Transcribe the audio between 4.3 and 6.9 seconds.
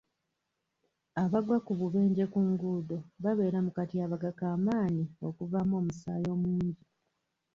ka maanyi okuvaamu omusaayi omungi.